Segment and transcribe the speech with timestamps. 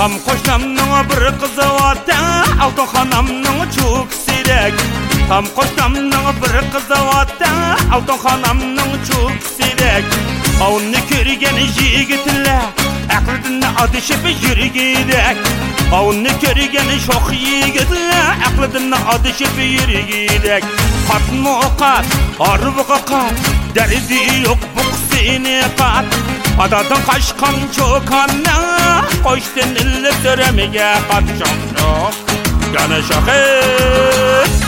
[0.00, 2.18] Tam qo'shnamning bir qizi vata
[2.64, 4.78] Altun xonamning cho'k siyrak
[5.28, 7.50] Tam qo'shnamning bir qizi vata
[7.96, 10.04] Altun xonamning cho'k siyrak
[10.68, 12.64] Ovni ko'rgan yigitlar
[13.18, 15.36] aqlidan adishib yurgidek
[16.00, 20.64] Ovni ko'rgan shoh yigitlar aqlidan adishib yurgidek
[21.08, 22.06] Qatmo qat,
[22.50, 23.34] arvıqa qat
[23.76, 28.58] Derdi yok bu qisini qat Adadan qaşqan çokanna
[29.24, 32.14] Qo'shdin ilib so'ramiga qat shoh shoh
[32.74, 34.59] Yana shohid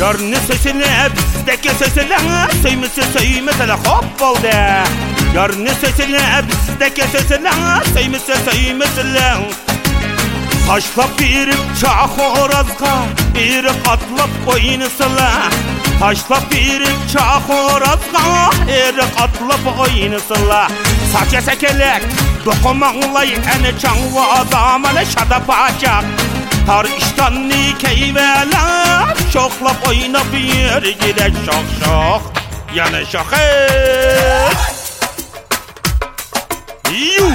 [0.00, 2.18] Yarını sesine bizdeki sesine
[2.62, 4.46] Söymesi söymesene hop oldu
[5.34, 7.50] Yarını sesine bizdeki sesine
[7.94, 9.36] Söymesi söymesene
[10.66, 15.30] Taşlap birip çağ horazga Bir katlap oynasıla.
[16.00, 20.68] Taşlap birip çağ horazga Bir katlap oynasıla.
[21.12, 22.02] Sake sekelek
[22.44, 26.04] Dokumanlay ene çangva adamını şadap açak
[26.70, 32.32] Tar iştanni keyveler Şoklap oynap yer gidek şok şok
[32.74, 34.56] Yana şoket
[36.90, 37.32] Yuh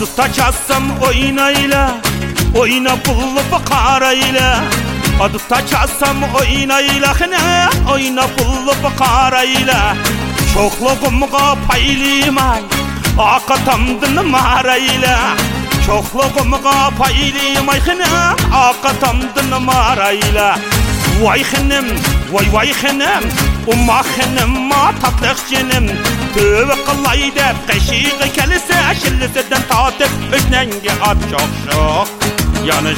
[0.00, 1.90] Çalsam oynayla
[2.58, 4.60] Oyna pullu karayla
[5.20, 9.96] Adısta çalsam oynayla ne Oyna pullu karayla
[10.54, 12.60] Çoklugumga paylimay
[13.18, 15.36] Akatamdın marayla.
[15.86, 18.06] Çoklugumga paylimay ne
[18.56, 20.58] Akatamdın marayla.
[21.22, 21.84] Vay xinem,
[22.32, 23.22] vay vay xinem
[23.66, 25.40] Umma xinem ma tatlıq
[26.34, 32.08] Tövbe qılay dep qəşiği kəlisi Şillisidən tatib Öşnəngi at çox çox
[32.68, 32.94] Yanı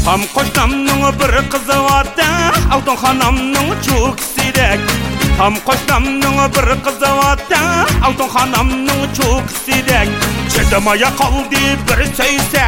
[0.00, 2.24] Хам қоштамның бір қызы аты
[2.72, 4.80] алтын ханамның чук сирек
[5.36, 7.60] Хам қоштамның бір қызы аты
[8.08, 10.08] алтын ханамның чук сирек
[10.54, 12.64] Чыдымая қалды бір сөйсе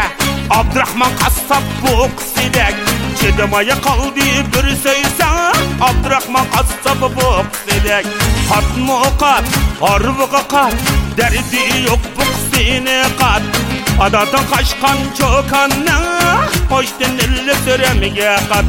[0.52, 2.84] Абдрахман қассап бұқ сирек
[3.22, 5.30] Чыдымая қалды бір сөйсе
[5.88, 8.12] Абдрахман қассап бұқ сирек
[8.52, 9.48] Қатмы қат,
[9.88, 13.62] арвығы қат Дәрді жоқ бұқ сені қат
[14.02, 16.41] Ададан қашқан чоканның
[16.82, 18.66] çokanna Qo'shdin ilib so'ramiga qat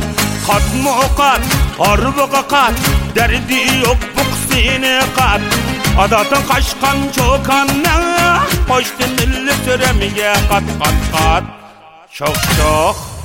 [0.47, 1.41] Qatmo qat,
[1.79, 2.75] arvıqa qat
[3.15, 5.41] Derdi yok bu qisini qat
[5.97, 7.95] Adadan qaşqan çokanna
[8.69, 11.43] Qo'shdin ilib so'ramiga qat qat qat
[12.17, 13.22] Shoh shoh